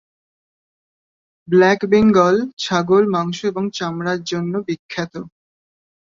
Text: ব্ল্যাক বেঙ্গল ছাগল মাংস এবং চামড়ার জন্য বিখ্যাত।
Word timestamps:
ব্ল্যাক 1.47 1.79
বেঙ্গল 1.91 2.35
ছাগল 2.57 3.03
মাংস 3.13 3.39
এবং 3.51 3.63
চামড়ার 3.77 4.19
জন্য 4.23 4.53
বিখ্যাত। 4.67 5.13